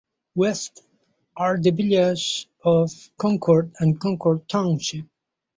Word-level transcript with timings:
West 0.33 0.81
are 1.37 1.59
the 1.59 1.69
village 1.69 2.47
of 2.63 2.89
Concord 3.17 3.71
and 3.79 3.99
Concord 3.99 4.49
Township. 4.49 5.05